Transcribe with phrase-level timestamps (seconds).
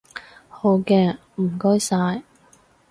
[0.49, 2.23] 好嘅，唔該晒